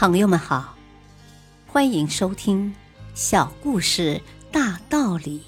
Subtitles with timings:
[0.00, 0.76] 朋友们好，
[1.66, 2.72] 欢迎收听
[3.16, 5.40] 《小故事大道理》。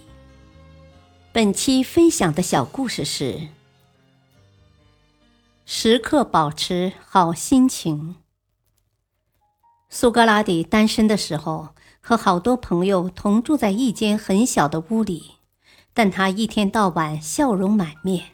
[1.30, 3.46] 本期分享的小故事是：
[5.64, 8.16] 时刻保持好心情。
[9.88, 11.68] 苏格拉底单身的时候，
[12.00, 15.36] 和好多朋友同住在一间很小的屋里，
[15.94, 18.30] 但他一天到晚笑容满面。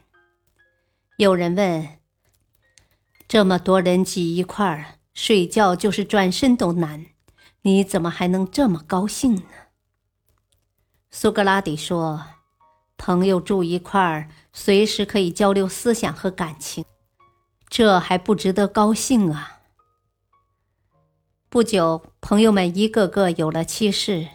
[1.17, 1.87] 有人问：
[3.27, 4.96] 这么多人挤一块儿？
[5.17, 7.07] 睡觉就是转身都难，
[7.63, 9.41] 你怎么还能这么高兴呢？
[11.09, 12.23] 苏格拉底说
[12.97, 16.85] ：“朋友住一块儿，随时可以交流思想和感情，
[17.67, 19.61] 这还不值得高兴啊！”
[21.49, 24.27] 不久，朋友们一个个有了妻室，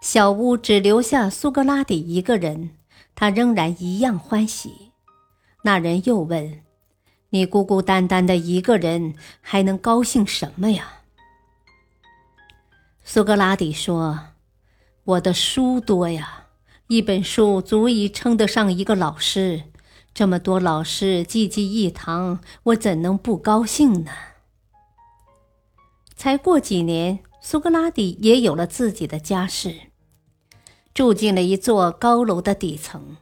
[0.00, 2.76] 小屋只留下苏格拉底一个人，
[3.16, 4.92] 他仍然一样欢喜。
[5.64, 6.62] 那人又问。
[7.32, 11.02] 你孤孤单单的一个人，还能高兴什么呀？
[13.04, 14.18] 苏格拉底说
[15.04, 16.46] ：“我的书多呀，
[16.88, 19.62] 一本书足以称得上一个老师。
[20.12, 24.10] 这么多老师济济一堂，我怎能不高兴呢？”
[26.16, 29.76] 才过几年，苏格拉底也有了自己的家室，
[30.92, 33.18] 住进了一座高楼的底层。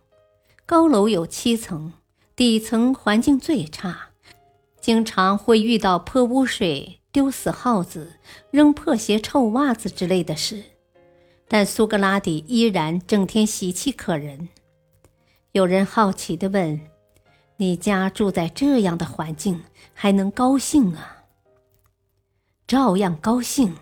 [0.64, 1.92] 高楼有七层。
[2.36, 4.07] 底层环境最差，
[4.80, 8.14] 经常会遇到泼污水、丢死耗子、
[8.50, 10.62] 扔破鞋、臭袜子之类的事。
[11.48, 14.48] 但苏格拉底依然整天喜气可人。
[15.52, 16.80] 有人好奇地问
[17.56, 21.24] ：“你家住在这样的环境，还能高兴啊？”
[22.68, 23.74] 照样高兴。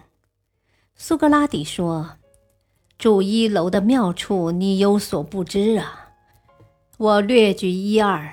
[0.94, 2.18] 苏格拉底说
[2.96, 6.10] ：“住一楼的妙处，你有所不知啊。
[6.96, 8.32] 我略举一二。”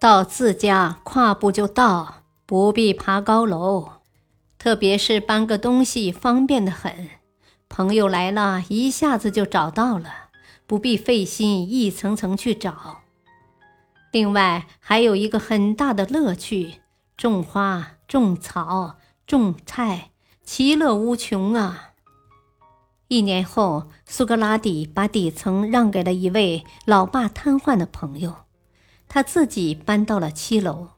[0.00, 3.94] 到自家跨步就到，不必爬高楼，
[4.56, 7.08] 特别是搬个东西方便的很。
[7.68, 10.30] 朋友来了一下子就找到了，
[10.68, 13.00] 不必费心一层层去找。
[14.12, 16.74] 另外还有一个很大的乐趣：
[17.16, 20.12] 种花、种草、种菜，
[20.44, 21.90] 其乐无穷啊！
[23.08, 28.47] 一年后，苏格拉底把底层让给了一位老爸瘫痪的朋友。
[29.08, 30.88] 他自己搬到了七楼，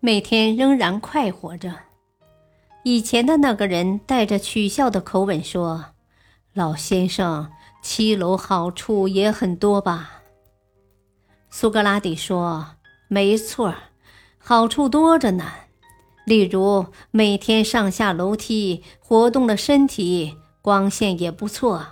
[0.00, 1.74] 每天仍然快活着。
[2.82, 5.86] 以前的那个人带着取笑的口吻说
[6.54, 7.50] ：“老先生，
[7.82, 10.22] 七楼好处也很多吧？”
[11.50, 12.76] 苏格拉底说
[13.08, 13.74] ：“没错，
[14.38, 15.44] 好处多着呢。
[16.26, 21.86] 例如每天上下楼梯，活动了身体，光线也不错，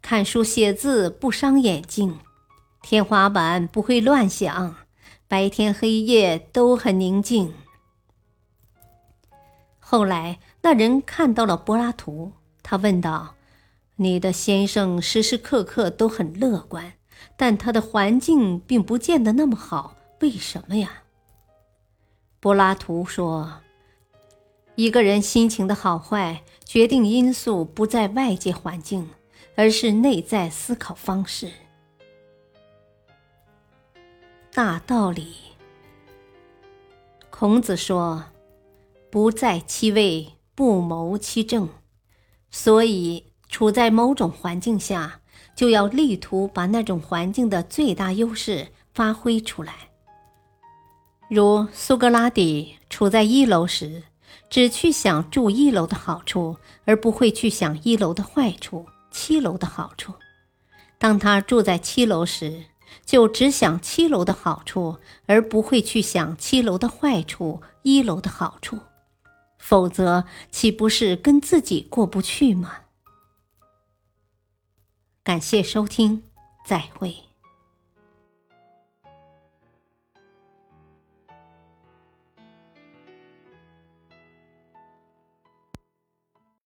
[0.00, 2.18] 看书写字不伤眼睛，
[2.82, 4.76] 天花板不会乱响。”
[5.28, 7.52] 白天黑夜都很宁静。
[9.78, 13.34] 后来，那人看到了柏拉图，他问道
[13.96, 16.94] ：“你的先生时时刻刻都很乐观，
[17.36, 21.02] 但他的环境并不见得那么好，为什么呀？”
[22.40, 23.60] 柏拉图说
[24.76, 29.10] ：“一个人心情的好坏，决定因素不在外界环境，
[29.56, 31.52] 而是内在思考方式。”
[34.52, 35.34] 大道理。
[37.30, 38.24] 孔子说
[39.10, 41.68] ：“不在其位，不谋其政。”
[42.50, 45.20] 所以，处在某种环境下，
[45.54, 49.90] 就要力图把那种环境的最大优势发挥出来。
[51.28, 54.04] 如苏格拉底处在一楼时，
[54.48, 60.14] 只去想住一楼的好处，而不会去想一楼的坏处、七楼的好处。
[60.96, 62.64] 当他住在七楼时，
[63.04, 68.78] 就只想七楼的好处，而不会去想七楼的坏处、一楼的好处，
[69.58, 72.80] 否则岂不是跟自己过不去吗？
[75.22, 76.22] 感谢收听，
[76.66, 77.27] 再会。